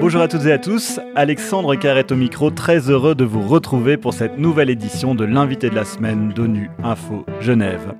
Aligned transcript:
Bonjour 0.00 0.22
à 0.22 0.28
toutes 0.28 0.46
et 0.46 0.52
à 0.52 0.58
tous, 0.58 1.00
Alexandre 1.16 1.74
Carrette 1.74 2.12
au 2.12 2.16
micro, 2.16 2.50
très 2.50 2.90
heureux 2.90 3.14
de 3.14 3.24
vous 3.24 3.46
retrouver 3.46 3.96
pour 3.96 4.14
cette 4.14 4.38
nouvelle 4.38 4.70
édition 4.70 5.14
de 5.14 5.24
l'invité 5.24 5.70
de 5.70 5.74
la 5.74 5.84
semaine 5.84 6.30
d'ONU 6.30 6.70
Info 6.82 7.26
Genève. 7.40 7.94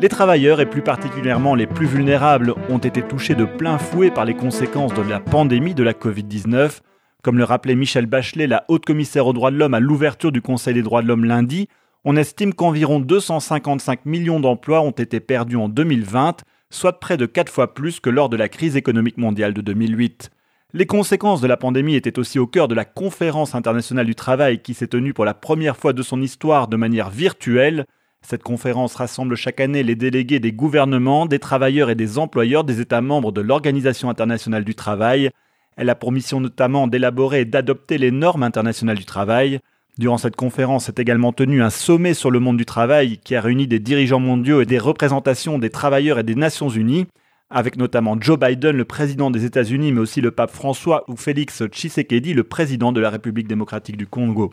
Les 0.00 0.08
travailleurs, 0.08 0.60
et 0.60 0.66
plus 0.66 0.82
particulièrement 0.82 1.54
les 1.54 1.66
plus 1.66 1.86
vulnérables, 1.86 2.54
ont 2.70 2.78
été 2.78 3.02
touchés 3.02 3.34
de 3.34 3.44
plein 3.44 3.78
fouet 3.78 4.10
par 4.10 4.24
les 4.24 4.34
conséquences 4.34 4.94
de 4.94 5.02
la 5.02 5.20
pandémie 5.20 5.74
de 5.74 5.82
la 5.82 5.92
Covid-19. 5.92 6.80
Comme 7.22 7.38
le 7.38 7.44
rappelait 7.44 7.74
Michel 7.74 8.06
Bachelet, 8.06 8.46
la 8.46 8.64
haute 8.68 8.84
commissaire 8.84 9.26
aux 9.26 9.32
droits 9.32 9.50
de 9.50 9.56
l'homme 9.56 9.74
à 9.74 9.80
l'ouverture 9.80 10.32
du 10.32 10.42
Conseil 10.42 10.74
des 10.74 10.82
droits 10.82 11.02
de 11.02 11.08
l'homme 11.08 11.24
lundi, 11.24 11.68
on 12.04 12.16
estime 12.16 12.52
qu'environ 12.52 13.00
255 13.00 14.04
millions 14.04 14.40
d'emplois 14.40 14.82
ont 14.82 14.90
été 14.90 15.20
perdus 15.20 15.56
en 15.56 15.68
2020, 15.68 16.42
soit 16.70 17.00
près 17.00 17.16
de 17.16 17.26
4 17.26 17.50
fois 17.50 17.74
plus 17.74 18.00
que 18.00 18.10
lors 18.10 18.28
de 18.28 18.36
la 18.36 18.48
crise 18.48 18.76
économique 18.76 19.18
mondiale 19.18 19.54
de 19.54 19.60
2008. 19.60 20.30
Les 20.72 20.86
conséquences 20.86 21.40
de 21.40 21.46
la 21.46 21.56
pandémie 21.56 21.94
étaient 21.94 22.18
aussi 22.18 22.40
au 22.40 22.48
cœur 22.48 22.66
de 22.66 22.74
la 22.74 22.84
conférence 22.84 23.54
internationale 23.54 24.06
du 24.06 24.16
travail 24.16 24.60
qui 24.60 24.74
s'est 24.74 24.88
tenue 24.88 25.14
pour 25.14 25.24
la 25.24 25.32
première 25.32 25.76
fois 25.76 25.92
de 25.92 26.02
son 26.02 26.20
histoire 26.20 26.66
de 26.66 26.76
manière 26.76 27.10
virtuelle. 27.10 27.86
Cette 28.22 28.42
conférence 28.42 28.96
rassemble 28.96 29.36
chaque 29.36 29.60
année 29.60 29.84
les 29.84 29.94
délégués 29.94 30.40
des 30.40 30.52
gouvernements, 30.52 31.26
des 31.26 31.38
travailleurs 31.38 31.90
et 31.90 31.94
des 31.94 32.18
employeurs 32.18 32.64
des 32.64 32.80
États 32.80 33.02
membres 33.02 33.30
de 33.30 33.40
l'Organisation 33.40 34.10
internationale 34.10 34.64
du 34.64 34.74
travail. 34.74 35.30
Elle 35.76 35.90
a 35.90 35.94
pour 35.94 36.10
mission 36.10 36.40
notamment 36.40 36.88
d'élaborer 36.88 37.42
et 37.42 37.44
d'adopter 37.44 37.98
les 37.98 38.10
normes 38.10 38.42
internationales 38.42 38.98
du 38.98 39.04
travail. 39.04 39.60
Durant 39.96 40.18
cette 40.18 40.34
conférence 40.34 40.88
est 40.88 40.98
également 40.98 41.32
tenu 41.32 41.62
un 41.62 41.70
sommet 41.70 42.14
sur 42.14 42.32
le 42.32 42.40
monde 42.40 42.56
du 42.56 42.66
travail 42.66 43.18
qui 43.18 43.36
a 43.36 43.40
réuni 43.40 43.68
des 43.68 43.78
dirigeants 43.78 44.18
mondiaux 44.18 44.60
et 44.60 44.66
des 44.66 44.80
représentations 44.80 45.58
des 45.58 45.70
travailleurs 45.70 46.18
et 46.18 46.24
des 46.24 46.34
Nations 46.34 46.68
Unies, 46.68 47.06
avec 47.48 47.76
notamment 47.76 48.20
Joe 48.20 48.36
Biden, 48.36 48.76
le 48.76 48.84
président 48.84 49.30
des 49.30 49.44
États-Unis, 49.44 49.92
mais 49.92 50.00
aussi 50.00 50.20
le 50.20 50.32
pape 50.32 50.50
François 50.50 51.04
ou 51.06 51.16
Félix 51.16 51.62
Tshisekedi, 51.66 52.34
le 52.34 52.42
président 52.42 52.90
de 52.90 53.00
la 53.00 53.10
République 53.10 53.46
démocratique 53.46 53.96
du 53.96 54.08
Congo. 54.08 54.52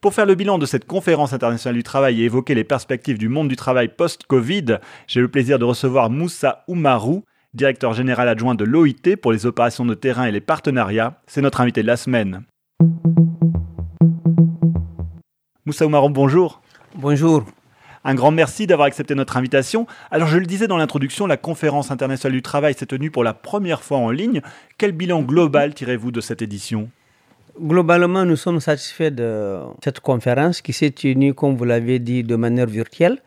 Pour 0.00 0.14
faire 0.14 0.26
le 0.26 0.34
bilan 0.34 0.58
de 0.58 0.66
cette 0.66 0.86
conférence 0.86 1.32
internationale 1.32 1.76
du 1.76 1.84
travail 1.84 2.20
et 2.20 2.24
évoquer 2.24 2.56
les 2.56 2.64
perspectives 2.64 3.18
du 3.18 3.28
monde 3.28 3.48
du 3.48 3.56
travail 3.56 3.88
post-Covid, 3.88 4.78
j'ai 5.06 5.20
le 5.20 5.28
plaisir 5.28 5.60
de 5.60 5.64
recevoir 5.64 6.10
Moussa 6.10 6.64
Oumarou, 6.66 7.22
directeur 7.54 7.92
général 7.92 8.28
adjoint 8.28 8.56
de 8.56 8.64
l'OIT 8.64 9.16
pour 9.22 9.30
les 9.30 9.46
opérations 9.46 9.86
de 9.86 9.94
terrain 9.94 10.26
et 10.26 10.32
les 10.32 10.40
partenariats. 10.40 11.22
C'est 11.28 11.40
notre 11.40 11.60
invité 11.60 11.82
de 11.82 11.86
la 11.86 11.96
semaine. 11.96 12.42
Moussa 15.66 15.84
bonjour. 15.88 16.62
Bonjour. 16.94 17.44
Un 18.04 18.14
grand 18.14 18.30
merci 18.30 18.68
d'avoir 18.68 18.86
accepté 18.86 19.16
notre 19.16 19.36
invitation. 19.36 19.88
Alors 20.12 20.28
je 20.28 20.38
le 20.38 20.46
disais 20.46 20.68
dans 20.68 20.76
l'introduction, 20.76 21.26
la 21.26 21.36
conférence 21.36 21.90
internationale 21.90 22.34
du 22.34 22.40
travail 22.40 22.74
s'est 22.74 22.86
tenue 22.86 23.10
pour 23.10 23.24
la 23.24 23.34
première 23.34 23.82
fois 23.82 23.98
en 23.98 24.12
ligne. 24.12 24.42
Quel 24.78 24.92
bilan 24.92 25.22
global 25.22 25.74
tirez-vous 25.74 26.12
de 26.12 26.20
cette 26.20 26.40
édition? 26.40 26.88
Globalement, 27.60 28.24
nous 28.24 28.36
sommes 28.36 28.60
satisfaits 28.60 29.10
de 29.10 29.58
cette 29.82 29.98
conférence 29.98 30.62
qui 30.62 30.72
s'est 30.72 30.92
tenue, 30.92 31.34
comme 31.34 31.56
vous 31.56 31.64
l'avez 31.64 31.98
dit, 31.98 32.22
de 32.22 32.36
manière 32.36 32.68
virtuelle. 32.68 33.18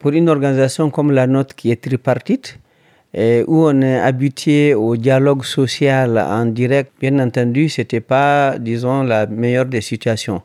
Pour 0.00 0.10
une 0.10 0.28
organisation 0.28 0.90
comme 0.90 1.12
la 1.12 1.28
nôtre 1.28 1.54
qui 1.54 1.70
est 1.70 1.80
tripartite, 1.80 2.58
et 3.14 3.44
où 3.46 3.68
on 3.68 3.80
est 3.82 4.00
habitué 4.00 4.74
au 4.74 4.96
dialogue 4.96 5.44
social 5.44 6.18
en 6.18 6.46
direct, 6.46 6.90
bien 7.00 7.20
entendu, 7.20 7.68
ce 7.68 7.82
n'était 7.82 8.00
pas, 8.00 8.58
disons, 8.58 9.04
la 9.04 9.26
meilleure 9.26 9.66
des 9.66 9.80
situations. 9.80 10.42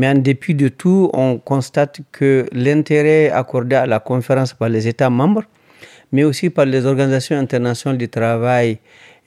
Mais 0.00 0.08
en 0.08 0.14
dépit 0.14 0.54
de 0.54 0.68
tout, 0.68 1.10
on 1.12 1.36
constate 1.36 2.00
que 2.10 2.46
l'intérêt 2.52 3.28
accordé 3.28 3.76
à 3.76 3.84
la 3.84 4.00
conférence 4.00 4.54
par 4.54 4.70
les 4.70 4.88
États 4.88 5.10
membres, 5.10 5.42
mais 6.10 6.24
aussi 6.24 6.48
par 6.48 6.64
les 6.64 6.86
organisations 6.86 7.36
internationales 7.36 7.98
du 7.98 8.08
travail 8.08 8.78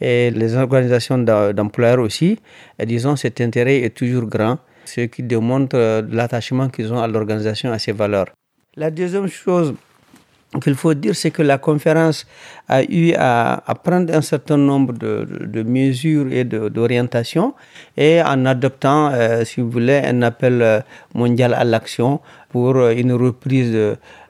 et 0.02 0.32
les 0.32 0.56
organisations 0.56 1.20
d'employeurs 1.20 2.00
aussi, 2.00 2.40
disons, 2.84 3.16
cet 3.16 3.40
intérêt 3.40 3.82
est 3.82 3.96
toujours 3.96 4.26
grand, 4.26 4.58
ce 4.86 5.02
qui 5.02 5.22
démontre 5.22 5.76
euh, 5.78 6.02
l'attachement 6.10 6.70
qu'ils 6.70 6.92
ont 6.92 7.00
à 7.00 7.08
l'organisation, 7.08 7.72
à 7.72 7.78
ses 7.78 7.92
valeurs. 7.92 8.30
La 8.76 8.90
deuxième 8.90 9.28
chose 9.28 9.76
qu'il 10.62 10.76
faut 10.76 10.94
dire, 10.94 11.16
c'est 11.16 11.32
que 11.32 11.42
la 11.42 11.58
conférence 11.58 12.26
a 12.68 12.84
eu 12.84 13.14
à, 13.18 13.62
prendre 13.84 14.14
un 14.14 14.22
certain 14.22 14.58
nombre 14.58 14.94
de, 14.94 15.64
mesures 15.64 16.32
et 16.32 16.44
d'orientations 16.44 17.54
et 17.98 18.22
en 18.22 18.46
adoptant, 18.46 19.12
euh, 19.12 19.44
si 19.44 19.62
vous 19.62 19.70
voulez, 19.70 20.02
un 20.06 20.22
appel 20.22 20.62
euh, 20.62 20.80
mondial 21.14 21.54
à 21.54 21.64
l'action 21.64 22.20
pour 22.50 22.76
euh, 22.76 22.94
une 22.94 23.14
reprise 23.14 23.76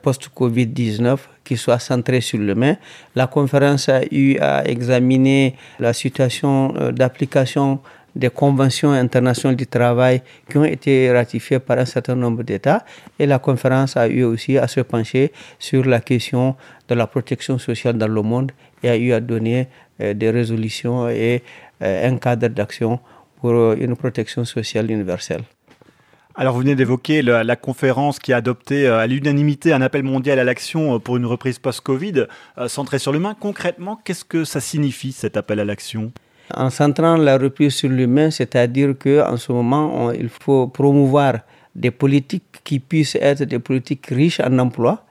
post-Covid-19 0.02 1.18
qui 1.44 1.56
soit 1.56 1.78
centrée 1.78 2.20
sur 2.20 2.38
l'humain. 2.38 2.76
La 3.14 3.26
conférence 3.26 3.88
a 3.88 4.02
eu 4.10 4.38
à 4.38 4.66
examiner 4.66 5.56
la 5.78 5.92
situation 5.92 6.74
d'application 6.92 7.80
des 8.16 8.30
conventions 8.30 8.92
internationales 8.92 9.56
du 9.56 9.66
travail 9.66 10.22
qui 10.48 10.58
ont 10.58 10.64
été 10.64 11.10
ratifiées 11.12 11.58
par 11.58 11.78
un 11.78 11.84
certain 11.84 12.14
nombre 12.14 12.42
d'États. 12.42 12.84
Et 13.18 13.26
la 13.26 13.38
conférence 13.38 13.96
a 13.96 14.08
eu 14.08 14.22
aussi 14.24 14.58
à 14.58 14.68
se 14.68 14.80
pencher 14.80 15.32
sur 15.58 15.84
la 15.84 16.00
question 16.00 16.56
de 16.88 16.94
la 16.94 17.06
protection 17.06 17.58
sociale 17.58 17.98
dans 17.98 18.08
le 18.08 18.22
monde 18.22 18.52
et 18.82 18.88
a 18.88 18.96
eu 18.96 19.12
à 19.12 19.20
donner 19.20 19.68
euh, 20.00 20.14
des 20.14 20.30
résolutions 20.30 21.08
et 21.08 21.42
euh, 21.82 22.08
un 22.08 22.16
cadre 22.18 22.48
d'action 22.48 23.00
pour 23.40 23.52
euh, 23.52 23.76
une 23.78 23.96
protection 23.96 24.44
sociale 24.44 24.90
universelle. 24.90 25.42
Alors 26.36 26.54
vous 26.54 26.60
venez 26.60 26.74
d'évoquer 26.74 27.22
la, 27.22 27.54
conférence 27.54 28.18
qui 28.18 28.32
a 28.32 28.38
adopté 28.38 28.88
à 28.88 29.06
l'unanimité 29.06 29.72
un 29.72 29.80
appel 29.82 30.02
mondial 30.02 30.40
à 30.40 30.44
l'action 30.44 30.98
pour 30.98 31.16
une 31.16 31.26
reprise 31.26 31.60
post-Covid 31.60 32.26
centrée 32.66 32.98
sur 32.98 33.12
l'humain. 33.12 33.36
Concrètement, 33.38 34.00
qu'est-ce 34.04 34.24
que 34.24 34.44
ça 34.44 34.58
signifie 34.58 35.12
cet 35.12 35.36
appel 35.36 35.60
à 35.60 35.64
l'action? 35.64 36.10
En 36.52 36.70
centrant 36.70 37.16
la 37.16 37.38
reprise 37.38 37.74
sur 37.74 37.88
l'humain, 37.88 38.30
c'est-à-dire 38.30 38.94
qu'en 38.98 39.36
ce 39.36 39.52
moment, 39.52 40.10
il 40.12 40.28
faut 40.28 40.66
promouvoir 40.68 41.38
des 41.74 41.90
politiques 41.90 42.60
qui 42.62 42.78
puissent 42.80 43.16
être 43.20 43.44
des 43.44 43.58
politiques 43.58 44.06
riches 44.06 44.40
en 44.40 44.58
emploi. 44.58 45.04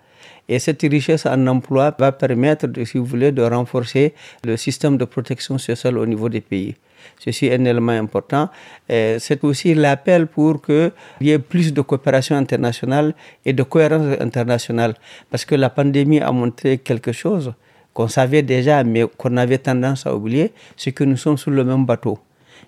Et 0.47 0.59
cette 0.59 0.81
richesse 0.81 1.25
en 1.25 1.47
emploi 1.47 1.95
va 1.97 2.11
permettre, 2.11 2.67
si 2.85 2.97
vous 2.97 3.05
voulez, 3.05 3.31
de 3.31 3.41
renforcer 3.41 4.13
le 4.43 4.57
système 4.57 4.97
de 4.97 5.05
protection 5.05 5.57
sociale 5.57 5.97
au 5.97 6.05
niveau 6.05 6.27
des 6.27 6.41
pays. 6.41 6.75
Ceci 7.19 7.47
est 7.47 7.55
un 7.55 7.65
élément 7.65 7.93
important. 7.93 8.49
C'est 8.87 9.43
aussi 9.43 9.73
l'appel 9.73 10.27
pour 10.27 10.61
qu'il 10.61 10.91
y 11.21 11.31
ait 11.31 11.39
plus 11.39 11.73
de 11.73 11.81
coopération 11.81 12.35
internationale 12.35 13.13
et 13.45 13.53
de 13.53 13.63
cohérence 13.63 14.19
internationale. 14.19 14.95
Parce 15.29 15.45
que 15.45 15.55
la 15.55 15.69
pandémie 15.69 16.19
a 16.19 16.31
montré 16.31 16.77
quelque 16.77 17.11
chose 17.11 17.53
qu'on 17.93 18.07
savait 18.07 18.41
déjà, 18.41 18.83
mais 18.83 19.05
qu'on 19.17 19.37
avait 19.37 19.57
tendance 19.59 20.05
à 20.05 20.15
oublier, 20.15 20.51
c'est 20.77 20.91
que 20.91 21.03
nous 21.03 21.17
sommes 21.17 21.37
sur 21.37 21.51
le 21.51 21.63
même 21.63 21.85
bateau 21.85 22.19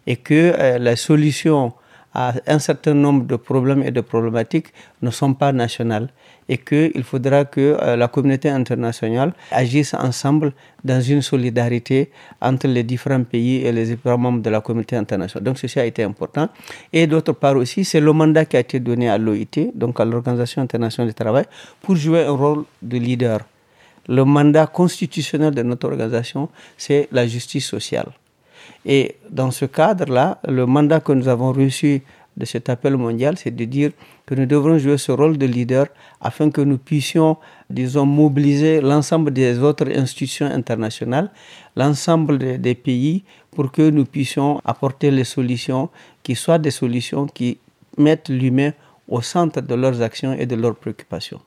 et 0.08 0.18
que 0.18 0.54
euh, 0.58 0.78
la 0.78 0.96
solution 0.96 1.74
à 2.16 2.34
un 2.48 2.60
certain 2.60 2.94
nombre 2.94 3.26
de 3.26 3.36
problèmes 3.36 3.84
et 3.84 3.92
de 3.92 4.00
problématiques 4.02 4.68
ne 5.02 5.12
sont 5.12 5.34
pas 5.34 5.52
nationales 5.52 6.08
et 6.48 6.58
qu'il 6.58 7.04
faudra 7.04 7.44
que 7.44 7.78
euh, 7.82 7.98
la 7.98 8.08
communauté 8.08 8.50
internationale 8.50 9.34
agisse 9.52 9.94
ensemble 9.94 10.54
dans 10.84 11.02
une 11.02 11.22
solidarité 11.22 12.12
entre 12.42 12.68
les 12.68 12.84
différents 12.84 13.24
pays 13.24 13.66
et 13.66 13.72
les 13.74 13.86
différents 13.86 14.18
membres 14.18 14.42
de 14.42 14.50
la 14.50 14.62
communauté 14.62 14.96
internationale. 14.96 15.44
Donc 15.44 15.58
ceci 15.58 15.80
a 15.80 15.86
été 15.86 16.04
important. 16.04 16.48
Et 16.94 17.06
d'autre 17.06 17.34
part 17.34 17.58
aussi, 17.58 17.84
c'est 17.84 18.00
le 18.00 18.14
mandat 18.14 18.46
qui 18.46 18.56
a 18.56 18.62
été 18.62 18.80
donné 18.80 19.10
à 19.10 19.18
l'OIT, 19.18 19.72
donc 19.74 20.00
à 20.00 20.06
l'Organisation 20.06 20.62
internationale 20.62 21.10
du 21.10 21.16
travail, 21.16 21.46
pour 21.82 21.96
jouer 21.98 22.24
un 22.24 22.32
rôle 22.32 22.64
de 22.82 22.98
leader 22.98 23.40
le 24.08 24.24
mandat 24.24 24.68
constitutionnel 24.68 25.54
de 25.54 25.64
notre 25.64 25.88
organisation, 25.88 26.50
c'est 26.78 27.08
la 27.12 27.28
justice 27.28 27.66
sociale. 27.66 28.10
Et 28.86 29.16
dans 29.30 29.52
ce 29.52 29.66
cadre-là, 29.66 30.40
le 30.48 30.66
mandat 30.66 31.00
que 31.00 31.12
nous 31.12 31.28
avons 31.28 31.52
reçu 31.52 32.04
de 32.38 32.46
cet 32.46 32.70
appel 32.70 32.98
mondial, 32.98 33.38
c'est 33.38 33.56
de 33.56 33.66
dire 33.66 33.92
que 34.26 34.36
nous 34.36 34.46
devrons 34.46 34.78
jouer 34.78 34.98
ce 34.98 35.12
rôle 35.12 35.38
de 35.38 35.46
leader 35.46 35.88
afin 36.20 36.50
que 36.50 36.62
nous 36.62 36.78
puissions, 36.78 37.38
disons, 37.70 38.06
mobiliser 38.06 38.82
l'ensemble 38.82 39.32
des 39.32 39.60
autres 39.60 39.88
institutions 39.96 40.48
internationales, 40.48 41.32
l'ensemble 41.76 42.60
des 42.60 42.76
pays, 42.76 43.24
pour 43.52 43.72
que 43.72 43.90
nous 43.90 44.06
puissions 44.06 44.62
apporter 44.66 45.12
les 45.12 45.24
solutions 45.24 45.90
qui 46.24 46.36
soient 46.36 46.60
des 46.60 46.72
solutions 46.72 47.26
qui 47.26 47.58
mettent 47.98 48.30
l'humain 48.30 48.72
au 49.08 49.22
centre 49.22 49.62
de 49.62 49.76
leurs 49.76 50.02
actions 50.02 50.34
et 50.34 50.46
de 50.46 50.56
leurs 50.56 50.76
préoccupations. 50.76 51.40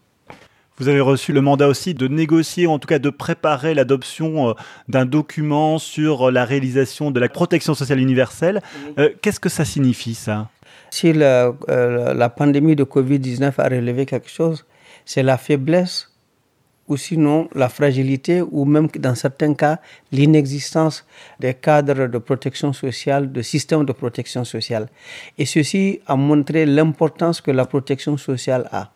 Vous 0.79 0.89
avez 0.89 1.01
reçu 1.01 1.33
le 1.33 1.41
mandat 1.41 1.67
aussi 1.67 1.93
de 1.95 2.07
négocier, 2.07 2.67
ou 2.67 2.71
en 2.71 2.79
tout 2.79 2.87
cas 2.87 3.01
de 3.01 3.11
préparer 3.11 3.75
l'adoption 3.75 4.51
euh, 4.51 4.53
d'un 4.89 5.07
document 5.07 5.79
sur 5.79 6.29
euh, 6.29 6.31
la 6.31 6.45
réalisation 6.45 7.11
de 7.11 7.19
la 7.19 7.29
protection 7.29 7.75
sociale 7.75 7.99
universelle. 7.99 8.63
Euh, 8.99 9.11
qu'est-ce 9.21 9.41
que 9.41 9.49
ça 9.49 9.65
signifie 9.65 10.15
ça? 10.15 10.51
Si 10.91 11.13
la, 11.13 11.53
pandémie 12.37 12.77
de 12.77 12.85
Covid-19 12.85 13.53
a 13.59 13.65
relevé 13.65 14.07
quelque 14.07 14.31
chose, 14.31 14.65
c'est 15.05 15.25
la 15.25 15.37
faiblesse 15.37 16.13
ou 16.87 16.97
sinon 16.97 17.49
la 17.55 17.69
fragilité 17.69 18.41
ou 18.41 18.65
même 18.65 18.89
dans 18.99 19.15
certains 19.15 19.55
cas 19.55 19.81
l'inexistence 20.13 21.05
des 21.41 21.53
cadres 21.55 22.07
de 22.07 22.19
protection 22.19 22.73
sociale, 22.73 23.31
de 23.31 23.43
systèmes 23.43 23.85
de 23.85 23.93
protection 23.93 24.45
sociale. 24.45 24.89
Et 25.37 25.45
ceci 25.45 26.01
a 26.07 26.17
montré 26.17 26.65
l'importance 26.65 27.41
que 27.41 27.51
la 27.51 27.67
protection 27.67 28.17
sociale 28.17 28.69
a 28.73 28.93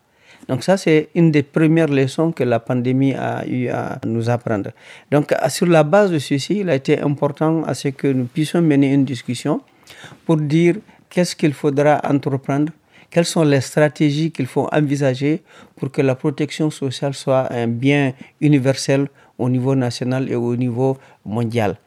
Donc 0.47 0.63
ça, 0.63 0.77
c'est 0.77 1.09
une 1.15 1.31
des 1.31 1.43
premières 1.43 1.87
leçons 1.87 2.31
que 2.31 2.43
la 2.43 2.59
pandémie 2.59 3.13
a 3.13 3.45
eu 3.47 3.69
à 3.69 3.99
nous 4.05 4.29
apprendre. 4.29 4.71
Donc 5.11 5.33
sur 5.49 5.67
la 5.67 5.83
base 5.83 6.11
de 6.11 6.19
ceci, 6.19 6.59
il 6.59 6.69
a 6.69 6.75
été 6.75 6.99
important 6.99 7.63
à 7.63 7.73
ce 7.73 7.89
que 7.89 8.07
nous 8.07 8.25
puissions 8.25 8.61
mener 8.61 8.93
une 8.93 9.05
discussion 9.05 9.61
pour 10.25 10.37
dire 10.37 10.75
qu'est-ce 11.09 11.35
qu'il 11.35 11.53
faudra 11.53 12.01
entreprendre, 12.09 12.71
quelles 13.09 13.25
sont 13.25 13.43
les 13.43 13.61
stratégies 13.61 14.31
qu'il 14.31 14.47
faut 14.47 14.67
envisager 14.71 15.43
pour 15.75 15.91
que 15.91 16.01
la 16.01 16.15
protection 16.15 16.69
sociale 16.69 17.13
soit 17.13 17.51
un 17.53 17.67
bien 17.67 18.13
universel 18.41 19.07
au 19.37 19.49
niveau 19.49 19.75
national 19.75 20.29
et 20.29 20.35
au 20.35 20.55
niveau 20.55 20.97
mondial. 21.25 21.77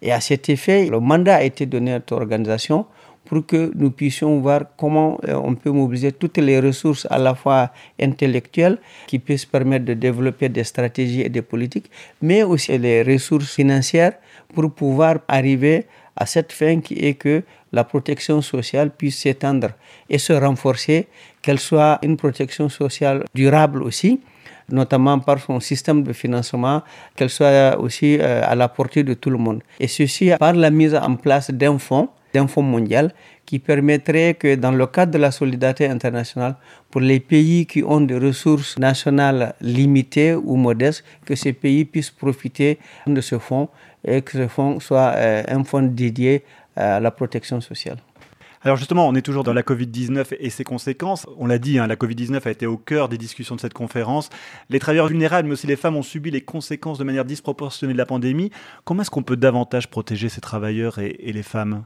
Et 0.00 0.12
à 0.12 0.20
cet 0.20 0.48
effet, 0.48 0.86
le 0.86 0.98
mandat 0.98 1.36
a 1.36 1.42
été 1.42 1.64
donné 1.64 1.92
à 1.92 1.96
cette 1.96 2.12
organisation 2.12 2.86
pour 3.32 3.46
que 3.46 3.72
nous 3.74 3.90
puissions 3.90 4.40
voir 4.40 4.60
comment 4.76 5.18
euh, 5.26 5.32
on 5.42 5.54
peut 5.54 5.70
mobiliser 5.70 6.12
toutes 6.12 6.36
les 6.36 6.60
ressources 6.60 7.06
à 7.08 7.16
la 7.16 7.34
fois 7.34 7.70
intellectuelles 7.98 8.76
qui 9.06 9.18
puissent 9.18 9.46
permettre 9.46 9.86
de 9.86 9.94
développer 9.94 10.50
des 10.50 10.64
stratégies 10.64 11.22
et 11.22 11.30
des 11.30 11.40
politiques, 11.40 11.90
mais 12.20 12.42
aussi 12.42 12.76
les 12.76 13.02
ressources 13.02 13.54
financières 13.54 14.12
pour 14.54 14.70
pouvoir 14.70 15.20
arriver 15.28 15.86
à 16.14 16.26
cette 16.26 16.52
fin 16.52 16.80
qui 16.82 16.92
est 16.92 17.14
que 17.14 17.42
la 17.72 17.84
protection 17.84 18.42
sociale 18.42 18.90
puisse 18.90 19.16
s'étendre 19.20 19.70
et 20.10 20.18
se 20.18 20.34
renforcer, 20.34 21.06
qu'elle 21.40 21.58
soit 21.58 22.00
une 22.02 22.18
protection 22.18 22.68
sociale 22.68 23.24
durable 23.34 23.82
aussi, 23.82 24.20
notamment 24.68 25.18
par 25.20 25.38
son 25.38 25.58
système 25.58 26.02
de 26.02 26.12
financement, 26.12 26.82
qu'elle 27.16 27.30
soit 27.30 27.78
aussi 27.80 28.18
euh, 28.20 28.42
à 28.44 28.54
la 28.54 28.68
portée 28.68 29.04
de 29.04 29.14
tout 29.14 29.30
le 29.30 29.38
monde. 29.38 29.62
Et 29.80 29.88
ceci 29.88 30.32
par 30.38 30.52
la 30.52 30.70
mise 30.70 30.94
en 30.94 31.16
place 31.16 31.50
d'un 31.50 31.78
fonds, 31.78 32.10
d'un 32.34 32.46
fonds 32.46 32.62
mondial, 32.62 33.12
qui 33.46 33.58
permettrait 33.58 34.34
que 34.34 34.54
dans 34.54 34.72
le 34.72 34.86
cadre 34.86 35.12
de 35.12 35.18
la 35.18 35.30
solidarité 35.30 35.86
internationale, 35.86 36.56
pour 36.90 37.00
les 37.00 37.20
pays 37.20 37.66
qui 37.66 37.82
ont 37.82 38.00
des 38.00 38.18
ressources 38.18 38.78
nationales 38.78 39.54
limitées 39.60 40.34
ou 40.34 40.56
modestes, 40.56 41.04
que 41.24 41.34
ces 41.34 41.52
pays 41.52 41.84
puissent 41.84 42.10
profiter 42.10 42.78
de 43.06 43.20
ce 43.20 43.38
fonds 43.38 43.68
et 44.04 44.22
que 44.22 44.32
ce 44.32 44.48
fonds 44.48 44.80
soit 44.80 45.12
euh, 45.16 45.42
un 45.48 45.64
fonds 45.64 45.82
dédié 45.82 46.44
à 46.76 47.00
la 47.00 47.10
protection 47.10 47.60
sociale. 47.60 47.98
Alors 48.64 48.76
justement, 48.76 49.08
on 49.08 49.14
est 49.16 49.22
toujours 49.22 49.42
dans 49.42 49.52
la 49.52 49.62
Covid-19 49.62 50.36
et 50.38 50.48
ses 50.48 50.62
conséquences. 50.62 51.26
On 51.36 51.46
l'a 51.46 51.58
dit, 51.58 51.80
hein, 51.80 51.88
la 51.88 51.96
Covid-19 51.96 52.46
a 52.46 52.50
été 52.50 52.64
au 52.64 52.76
cœur 52.76 53.08
des 53.08 53.18
discussions 53.18 53.56
de 53.56 53.60
cette 53.60 53.74
conférence. 53.74 54.30
Les 54.70 54.78
travailleurs 54.78 55.08
vulnérables, 55.08 55.48
mais 55.48 55.54
aussi 55.54 55.66
les 55.66 55.74
femmes, 55.74 55.96
ont 55.96 56.02
subi 56.02 56.30
les 56.30 56.42
conséquences 56.42 56.98
de 56.98 57.04
manière 57.04 57.24
disproportionnée 57.24 57.92
de 57.92 57.98
la 57.98 58.06
pandémie. 58.06 58.52
Comment 58.84 59.02
est-ce 59.02 59.10
qu'on 59.10 59.24
peut 59.24 59.36
davantage 59.36 59.90
protéger 59.90 60.28
ces 60.28 60.40
travailleurs 60.40 61.00
et, 61.00 61.16
et 61.18 61.32
les 61.32 61.42
femmes? 61.42 61.84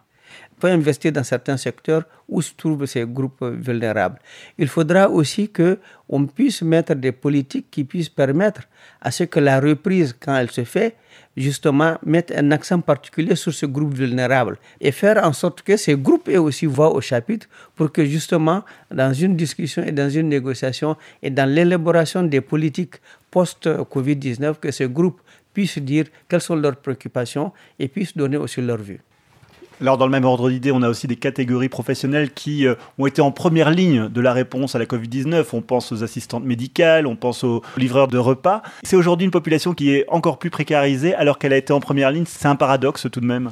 Faut 0.58 0.66
investir 0.68 1.12
dans 1.12 1.24
certains 1.24 1.56
secteurs 1.56 2.04
où 2.28 2.40
se 2.42 2.52
trouvent 2.56 2.86
ces 2.86 3.04
groupes 3.04 3.44
vulnérables. 3.44 4.18
Il 4.58 4.68
faudra 4.68 5.08
aussi 5.10 5.50
qu'on 5.50 6.26
puisse 6.26 6.62
mettre 6.62 6.94
des 6.94 7.12
politiques 7.12 7.70
qui 7.70 7.84
puissent 7.84 8.08
permettre 8.08 8.62
à 9.00 9.10
ce 9.10 9.24
que 9.24 9.40
la 9.40 9.60
reprise, 9.60 10.16
quand 10.18 10.36
elle 10.36 10.50
se 10.50 10.64
fait, 10.64 10.96
justement, 11.36 11.98
mette 12.04 12.32
un 12.34 12.50
accent 12.50 12.80
particulier 12.80 13.36
sur 13.36 13.52
ce 13.52 13.66
groupe 13.66 13.94
vulnérable 13.94 14.58
et 14.80 14.92
faire 14.92 15.22
en 15.22 15.32
sorte 15.32 15.62
que 15.62 15.76
ces 15.76 15.94
groupes 15.94 16.28
aient 16.28 16.38
aussi 16.38 16.66
voix 16.66 16.94
au 16.94 17.00
chapitre 17.00 17.46
pour 17.74 17.92
que 17.92 18.04
justement, 18.04 18.64
dans 18.90 19.12
une 19.12 19.36
discussion 19.36 19.82
et 19.84 19.92
dans 19.92 20.08
une 20.08 20.28
négociation 20.28 20.96
et 21.22 21.30
dans 21.30 21.48
l'élaboration 21.48 22.22
des 22.22 22.40
politiques 22.40 22.96
post-Covid-19, 23.30 24.54
que 24.58 24.70
ces 24.70 24.88
groupes 24.88 25.20
puissent 25.52 25.78
dire 25.78 26.06
quelles 26.28 26.40
sont 26.40 26.56
leurs 26.56 26.76
préoccupations 26.76 27.52
et 27.78 27.88
puissent 27.88 28.16
donner 28.16 28.36
aussi 28.38 28.60
leur 28.62 28.78
vue. 28.78 29.00
Alors, 29.80 29.98
dans 29.98 30.06
le 30.06 30.10
même 30.10 30.24
ordre 30.24 30.48
d'idée, 30.48 30.72
on 30.72 30.80
a 30.80 30.88
aussi 30.88 31.06
des 31.06 31.16
catégories 31.16 31.68
professionnelles 31.68 32.30
qui 32.30 32.66
euh, 32.66 32.74
ont 32.98 33.06
été 33.06 33.20
en 33.20 33.30
première 33.30 33.70
ligne 33.70 34.08
de 34.08 34.20
la 34.22 34.32
réponse 34.32 34.74
à 34.74 34.78
la 34.78 34.86
Covid-19. 34.86 35.44
On 35.52 35.60
pense 35.60 35.92
aux 35.92 36.02
assistantes 36.02 36.44
médicales, 36.44 37.06
on 37.06 37.14
pense 37.14 37.44
aux 37.44 37.62
livreurs 37.76 38.08
de 38.08 38.16
repas. 38.16 38.62
C'est 38.84 38.96
aujourd'hui 38.96 39.26
une 39.26 39.30
population 39.30 39.74
qui 39.74 39.90
est 39.90 40.06
encore 40.08 40.38
plus 40.38 40.48
précarisée 40.48 41.14
alors 41.14 41.38
qu'elle 41.38 41.52
a 41.52 41.58
été 41.58 41.74
en 41.74 41.80
première 41.80 42.10
ligne. 42.10 42.24
C'est 42.26 42.48
un 42.48 42.56
paradoxe 42.56 43.06
tout 43.12 43.20
de 43.20 43.26
même. 43.26 43.50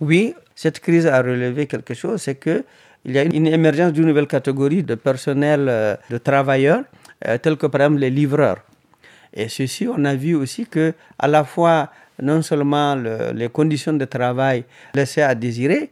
Oui, 0.00 0.34
cette 0.54 0.80
crise 0.80 1.06
a 1.06 1.22
relevé 1.22 1.66
quelque 1.66 1.94
chose, 1.94 2.20
c'est 2.20 2.34
que 2.34 2.64
il 3.06 3.12
y 3.12 3.18
a 3.18 3.22
une 3.22 3.46
émergence 3.46 3.92
d'une 3.92 4.06
nouvelle 4.06 4.26
catégorie 4.26 4.82
de 4.82 4.94
personnel, 4.94 5.66
euh, 5.68 5.94
de 6.10 6.16
travailleurs, 6.18 6.84
euh, 7.26 7.36
tels 7.38 7.56
que 7.56 7.66
par 7.66 7.82
exemple 7.82 8.00
les 8.00 8.10
livreurs. 8.10 8.58
Et 9.34 9.48
ceci, 9.48 9.86
on 9.88 10.04
a 10.04 10.14
vu 10.14 10.34
aussi 10.34 10.66
que 10.66 10.94
à 11.18 11.28
la 11.28 11.44
fois 11.44 11.90
non 12.22 12.42
seulement 12.42 12.94
les 12.94 13.48
conditions 13.48 13.92
de 13.92 14.04
travail 14.04 14.64
laissaient 14.94 15.22
à 15.22 15.34
désirer, 15.34 15.90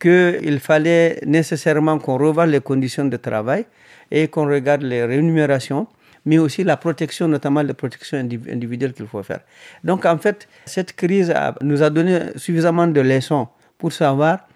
qu'il 0.00 0.58
fallait 0.60 1.18
nécessairement 1.26 1.98
qu'on 1.98 2.18
revoie 2.18 2.46
les 2.46 2.60
conditions 2.60 3.04
de 3.04 3.16
travail 3.16 3.66
et 4.10 4.28
qu'on 4.28 4.46
regarde 4.46 4.82
les 4.82 5.04
rémunérations, 5.04 5.86
mais 6.24 6.38
aussi 6.38 6.64
la 6.64 6.76
protection, 6.76 7.28
notamment 7.28 7.62
la 7.62 7.74
protection 7.74 8.18
individuelle 8.18 8.92
qu'il 8.92 9.06
faut 9.06 9.22
faire. 9.22 9.40
Donc 9.84 10.06
en 10.06 10.18
fait, 10.18 10.48
cette 10.64 10.94
crise 10.94 11.34
nous 11.62 11.82
a 11.82 11.90
donné 11.90 12.20
suffisamment 12.36 12.86
de 12.86 13.00
leçons 13.00 13.48
pour 13.76 13.92
savoir 13.92 14.47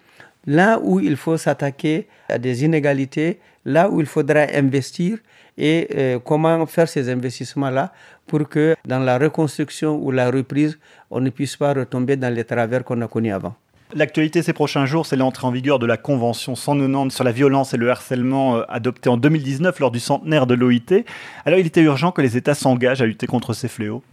là 0.45 0.79
où 0.81 0.99
il 0.99 1.15
faut 1.15 1.37
s'attaquer 1.37 2.07
à 2.29 2.37
des 2.37 2.63
inégalités, 2.63 3.39
là 3.65 3.89
où 3.89 3.99
il 3.99 4.05
faudra 4.05 4.45
investir 4.53 5.17
et 5.57 5.87
euh, 5.95 6.19
comment 6.19 6.65
faire 6.65 6.89
ces 6.89 7.09
investissements-là 7.09 7.93
pour 8.27 8.47
que 8.49 8.75
dans 8.85 8.99
la 8.99 9.17
reconstruction 9.17 9.95
ou 10.01 10.11
la 10.11 10.31
reprise, 10.31 10.79
on 11.11 11.19
ne 11.21 11.29
puisse 11.29 11.55
pas 11.55 11.73
retomber 11.73 12.15
dans 12.15 12.33
les 12.33 12.43
travers 12.43 12.83
qu'on 12.83 13.01
a 13.01 13.07
connus 13.07 13.31
avant. 13.31 13.55
L'actualité 13.95 14.41
ces 14.41 14.53
prochains 14.53 14.87
jours, 14.87 15.05
c'est 15.05 15.15
l'entrée 15.15 15.45
en 15.45 15.51
vigueur 15.51 15.77
de 15.77 15.85
la 15.85 15.97
Convention 15.97 16.55
190 16.55 17.13
sur 17.13 17.23
la 17.23 17.31
violence 17.31 17.75
et 17.75 17.77
le 17.77 17.91
harcèlement 17.91 18.57
euh, 18.57 18.63
adoptée 18.67 19.09
en 19.09 19.17
2019 19.17 19.79
lors 19.79 19.91
du 19.91 19.99
centenaire 19.99 20.47
de 20.47 20.55
l'OIT. 20.55 21.03
Alors 21.45 21.59
il 21.59 21.67
était 21.67 21.81
urgent 21.81 22.11
que 22.11 22.21
les 22.21 22.35
États 22.35 22.55
s'engagent 22.55 23.03
à 23.03 23.05
lutter 23.05 23.27
contre 23.27 23.53
ces 23.53 23.67
fléaux 23.67 24.03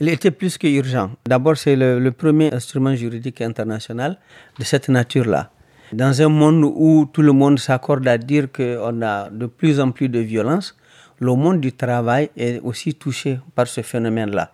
il 0.00 0.08
était 0.08 0.30
plus 0.30 0.56
que 0.56 0.66
urgent. 0.66 1.10
D'abord, 1.26 1.58
c'est 1.58 1.76
le, 1.76 2.10
premier 2.10 2.52
instrument 2.54 2.94
juridique 2.94 3.42
international 3.42 4.18
de 4.58 4.64
cette 4.64 4.88
nature-là. 4.88 5.50
Dans 5.92 6.22
un 6.22 6.28
monde 6.28 6.64
où 6.64 7.06
tout 7.12 7.20
le 7.20 7.32
monde 7.32 7.58
s'accorde 7.58 8.08
à 8.08 8.16
dire 8.16 8.50
qu'on 8.50 9.02
a 9.02 9.28
de 9.28 9.46
plus 9.46 9.78
en 9.78 9.90
plus 9.90 10.08
de 10.08 10.20
violence, 10.20 10.74
le 11.18 11.34
monde 11.34 11.60
du 11.60 11.72
travail 11.72 12.30
est 12.34 12.60
aussi 12.60 12.94
touché 12.94 13.40
par 13.54 13.66
ce 13.66 13.82
phénomène-là. 13.82 14.52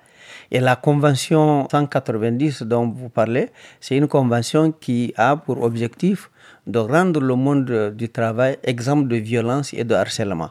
Et 0.50 0.58
la 0.58 0.74
convention 0.74 1.68
190 1.70 2.62
dont 2.64 2.88
vous 2.88 3.08
parlez, 3.08 3.50
c'est 3.80 3.96
une 3.96 4.08
convention 4.08 4.72
qui 4.72 5.14
a 5.16 5.36
pour 5.36 5.62
objectif 5.62 6.30
de 6.66 6.80
rendre 6.80 7.20
le 7.20 7.34
monde 7.36 7.92
du 7.96 8.08
travail 8.08 8.56
exemple 8.64 9.06
de 9.06 9.16
violence 9.16 9.72
et 9.74 9.84
de 9.84 9.94
harcèlement. 9.94 10.50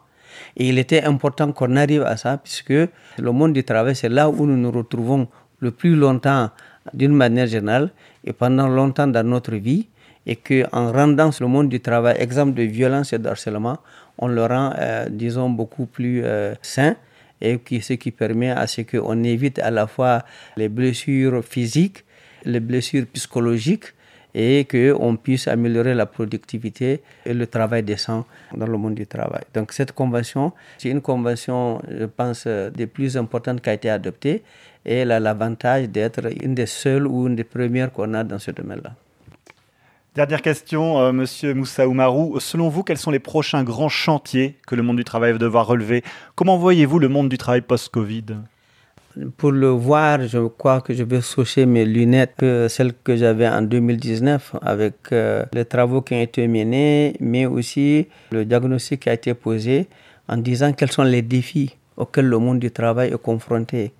Et 0.58 0.70
il 0.70 0.80
était 0.80 1.04
important 1.04 1.52
qu'on 1.52 1.76
arrive 1.76 2.04
à 2.04 2.18
ça, 2.18 2.38
puisque 2.38 2.70
le 2.72 3.32
monde 3.32 3.54
du 3.54 3.64
travail, 3.64 3.96
c'est 3.96 4.10
là 4.10 4.30
où 4.30 4.46
nous 4.46 4.58
nous 4.58 4.72
retrouvons 4.72 5.28
le 5.60 5.72
plus 5.72 5.96
longtemps 5.96 6.50
d'une 6.94 7.14
manière 7.14 7.48
générale 7.48 7.90
et 8.24 8.34
pendant 8.34 8.68
longtemps 8.68 9.08
dans 9.08 9.26
notre 9.26 9.56
vie 9.56 9.88
et 10.28 10.36
qu'en 10.36 10.92
rendant 10.92 11.30
le 11.40 11.48
monde 11.48 11.70
du 11.70 11.80
travail 11.80 12.16
exemple 12.20 12.54
de 12.54 12.64
violence 12.64 13.14
et 13.14 13.20
de 13.20 13.28
harcèlement, 13.28 13.78
on 14.18 14.28
le 14.28 14.46
rend, 14.46 14.74
euh, 14.78 15.08
disons, 15.10 15.50
beaucoup 15.50 15.86
plus 15.86 16.24
euh, 16.24 16.56
sain 16.62 16.96
et 17.42 17.60
qui, 17.60 17.82
ce 17.82 17.94
qui 17.94 18.12
permet 18.12 18.50
à 18.50 18.66
ce 18.66 18.82
qu'on 18.82 19.24
évite 19.24 19.60
à 19.60 19.72
la 19.72 19.88
fois 19.88 20.24
les 20.58 20.70
blessures 20.70 21.44
physiques, 21.44 22.06
les 22.44 22.60
blessures 22.60 23.06
psychologiques 23.14 23.94
et 24.36 24.66
qu'on 24.66 25.16
puisse 25.16 25.48
améliorer 25.48 25.96
la 25.96 26.06
productivité 26.06 27.02
et 27.26 27.34
le 27.34 27.48
travail 27.48 27.84
décent 27.84 28.26
dans 28.54 28.68
le 28.68 28.78
monde 28.78 28.96
du 28.96 29.08
travail. 29.08 29.44
Donc 29.54 29.72
cette 29.72 29.94
convention, 29.94 30.52
c'est 30.78 30.90
une 30.90 31.02
convention, 31.02 31.82
je 31.90 32.04
pense, 32.04 32.46
des 32.46 32.86
plus 32.86 33.16
importantes 33.16 33.62
qui 33.62 33.70
a 33.70 33.74
été 33.74 33.90
adoptée 33.90 34.44
et 34.86 34.96
elle 34.98 35.12
a 35.12 35.22
l'avantage 35.22 35.90
d'être 35.90 36.20
une 36.44 36.54
des 36.54 36.66
seules 36.66 37.08
ou 37.08 37.28
une 37.28 37.38
des 37.38 37.46
premières 37.46 37.94
qu'on 37.94 38.14
a 38.14 38.26
dans 38.26 38.38
ce 38.38 38.52
domaine-là. 38.52 38.92
Dernière 40.16 40.42
question, 40.42 41.00
euh, 41.00 41.12
Monsieur 41.12 41.54
Moussa 41.54 41.88
Oumarou. 41.88 42.40
Selon 42.40 42.70
vous, 42.70 42.84
quels 42.84 42.98
sont 42.98 43.12
les 43.12 43.20
prochains 43.20 43.66
grands 43.66 43.90
chantiers 43.90 44.56
que 44.66 44.74
le 44.74 44.82
monde 44.82 44.96
du 44.96 45.04
travail 45.04 45.34
va 45.34 45.38
devoir 45.38 45.68
relever? 45.68 46.04
Comment 46.36 46.58
voyez-vous 46.58 47.00
le 47.00 47.10
monde 47.10 47.28
du 47.28 47.38
travail 47.38 47.60
post-Covid? 47.60 48.24
Pour 49.38 49.54
le 49.54 49.70
voir, 49.70 50.28
je 50.28 50.40
crois 50.48 50.82
que 50.82 50.94
je 50.94 51.04
vais 51.04 51.22
soucher 51.22 51.66
mes 51.66 51.86
lunettes 51.86 52.34
que 52.38 52.68
celles 52.68 52.94
que 52.94 53.16
j'avais 53.16 53.48
en 53.48 53.62
2019 53.62 54.56
avec 54.62 54.96
euh, 55.14 55.46
les 55.54 55.64
travaux 55.64 56.02
qui 56.02 56.16
ont 56.16 56.22
été 56.22 56.46
menés, 56.50 57.16
mais 57.22 57.46
aussi 57.46 58.08
le 58.32 58.44
diagnostic 58.44 59.02
qui 59.04 59.10
a 59.10 59.14
été 59.14 59.34
posé 59.34 59.88
en 60.28 60.36
disant 60.36 60.74
quels 60.74 60.92
sont 60.92 61.04
les 61.04 61.22
défis 61.22 61.78
auxquels 61.96 62.26
le 62.28 62.40
monde 62.40 62.60
du 62.60 62.72
travail 62.72 63.14
est 63.14 63.22
confronté. 63.22 63.94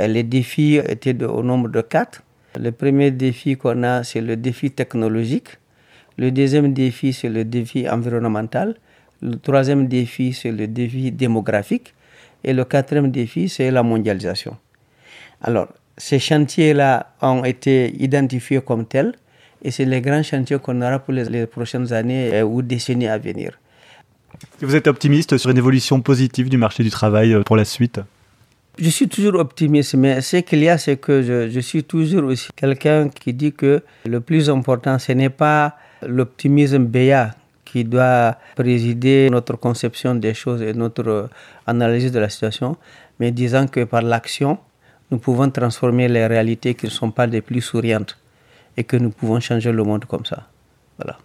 Euh, 0.00 0.06
les 0.06 0.22
défis 0.22 0.76
étaient 0.76 1.22
au 1.24 1.42
nombre 1.42 1.68
de 1.68 1.82
quatre. 1.82 2.22
Le 2.58 2.72
premier 2.72 3.10
défi 3.10 3.56
qu'on 3.58 3.82
a, 3.82 4.02
c'est 4.02 4.22
le 4.22 4.36
défi 4.36 4.70
technologique. 4.70 5.58
Le 6.16 6.30
deuxième 6.30 6.72
défi, 6.72 7.12
c'est 7.12 7.28
le 7.28 7.44
défi 7.44 7.86
environnemental. 7.86 8.76
Le 9.20 9.36
troisième 9.36 9.88
défi, 9.88 10.32
c'est 10.32 10.52
le 10.52 10.66
défi 10.66 11.12
démographique. 11.12 11.92
Et 12.44 12.52
le 12.52 12.64
quatrième 12.64 13.10
défi, 13.10 13.48
c'est 13.48 13.70
la 13.70 13.82
mondialisation. 13.82 14.56
Alors, 15.42 15.68
ces 15.96 16.18
chantiers-là 16.18 17.14
ont 17.20 17.44
été 17.44 17.94
identifiés 18.02 18.60
comme 18.60 18.86
tels 18.86 19.14
et 19.62 19.70
c'est 19.70 19.84
les 19.84 20.00
grands 20.00 20.22
chantiers 20.22 20.58
qu'on 20.58 20.80
aura 20.82 20.98
pour 21.00 21.12
les, 21.12 21.46
prochaines 21.46 21.92
années 21.92 22.32
euh, 22.34 22.44
ou 22.44 22.62
décennies 22.62 23.08
à 23.08 23.18
venir. 23.18 23.58
Vous 24.60 24.76
êtes 24.76 24.86
optimiste 24.86 25.36
sur 25.36 25.50
une 25.50 25.58
évolution 25.58 26.00
positive 26.00 26.48
du 26.48 26.58
marché 26.58 26.84
du 26.84 26.90
travail 26.90 27.42
pour 27.44 27.56
la 27.56 27.64
suite? 27.64 28.00
Je 28.78 28.90
suis 28.90 29.08
toujours 29.08 29.40
optimiste, 29.40 29.96
mais 29.96 30.20
ce 30.20 30.36
qu'il 30.36 30.60
y 30.60 30.68
a, 30.68 30.78
c'est 30.78 30.98
que 30.98 31.22
je, 31.22 31.50
je, 31.50 31.58
suis 31.58 31.82
toujours 31.82 32.24
aussi 32.24 32.48
quelqu'un 32.54 33.08
qui 33.08 33.32
dit 33.32 33.52
que 33.52 33.82
le 34.06 34.20
plus 34.20 34.48
important, 34.48 35.00
ce 35.00 35.10
n'est 35.10 35.30
pas 35.30 35.76
l'optimisme 36.06 36.84
béat 36.84 37.34
qui 37.70 37.84
doit 37.84 38.36
présider 38.56 39.28
notre 39.30 39.56
conception 39.56 40.14
des 40.14 40.34
choses 40.34 40.62
et 40.62 40.72
notre 40.72 41.28
analyse 41.66 42.10
de 42.12 42.18
la 42.18 42.28
situation, 42.28 42.76
mais 43.18 43.30
disant 43.30 43.66
que 43.66 43.84
par 43.84 44.02
l'action, 44.02 44.58
nous 45.10 45.18
pouvons 45.18 45.50
transformer 45.50 46.08
les 46.08 46.26
réalités 46.26 46.74
qui 46.74 46.86
ne 46.86 46.90
sont 46.90 47.10
pas 47.10 47.26
les 47.26 47.40
plus 47.40 47.60
souriantes 47.60 48.18
et 48.76 48.84
que 48.84 48.96
nous 48.96 49.10
pouvons 49.10 49.40
changer 49.40 49.72
le 49.72 49.82
monde 49.82 50.04
comme 50.04 50.24
ça. 50.24 50.48
Voilà. 50.98 51.18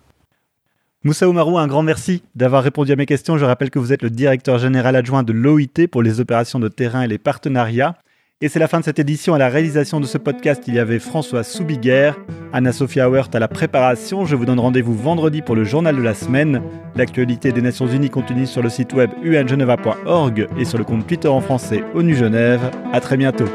Moussa 1.03 1.27
Oumarou, 1.27 1.57
un 1.57 1.67
grand 1.67 1.83
merci 1.83 2.23
d'avoir 2.33 2.63
répondu 2.63 2.91
à 2.93 2.95
mes 2.95 3.05
questions. 3.05 3.38
Je 3.38 3.45
rappelle 3.45 3.69
que 3.69 3.79
vous 3.79 3.91
êtes 3.91 4.03
le 4.03 4.09
directeur 4.09 4.57
général 4.57 4.95
adjoint 4.95 5.23
de 5.23 5.33
l'OIT 5.33 5.88
pour 5.91 6.01
les 6.01 6.21
opérations 6.21 6.59
de 6.59 6.69
terrain 6.69 7.01
et 7.01 7.07
les 7.07 7.17
partenariats. 7.17 7.95
Et 8.43 8.50
c'est 8.50 8.59
la 8.59 8.67
fin 8.67 8.81
de 8.81 8.83
cette 8.83 9.00
édition. 9.00 9.33
À 9.33 9.38
la 9.38 9.47
réalisation 9.47 10.01
de 10.01 10.05
ce 10.05 10.17
podcast, 10.17 10.63
il 10.67 10.73
y 10.73 10.79
avait 10.79 11.00
François 11.00 11.43
Soubiguerre, 11.43 12.19
Anna-Sophia 12.51 13.09
Hauert 13.09 13.29
à 13.33 13.39
la 13.39 13.47
préparation. 13.47 14.25
Je 14.25 14.35
vous 14.35 14.43
donne 14.43 14.59
rendez-vous 14.59 14.93
vendredi 14.93 15.41
pour 15.41 15.55
le 15.55 15.63
journal 15.63 15.95
de 15.95 16.01
la 16.01 16.13
semaine. 16.13 16.62
L'actualité 16.97 17.53
des 17.53 17.62
Nations 17.62 17.88
Unies 17.88 18.09
continue 18.09 18.45
sur 18.45 18.62
le 18.62 18.67
site 18.67 18.91
web 18.91 19.12
ungeneva.org 19.23 20.50
et 20.59 20.65
sur 20.65 20.77
le 20.77 20.83
compte 20.83 21.07
Twitter 21.07 21.29
en 21.29 21.39
français 21.39 21.85
ONU 21.95 22.15
Genève. 22.15 22.69
À 22.91 23.00
très 23.00 23.15
bientôt. 23.15 23.47